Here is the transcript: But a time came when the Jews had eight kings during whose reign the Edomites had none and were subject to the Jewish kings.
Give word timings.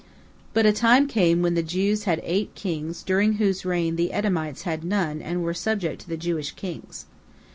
But 0.55 0.65
a 0.65 0.73
time 0.73 1.05
came 1.07 1.43
when 1.43 1.53
the 1.53 1.61
Jews 1.61 2.05
had 2.05 2.21
eight 2.23 2.55
kings 2.55 3.03
during 3.03 3.33
whose 3.33 3.65
reign 3.65 3.97
the 3.97 4.13
Edomites 4.13 4.63
had 4.63 4.83
none 4.83 5.21
and 5.21 5.43
were 5.43 5.53
subject 5.53 6.01
to 6.01 6.07
the 6.09 6.17
Jewish 6.17 6.53
kings. 6.53 7.05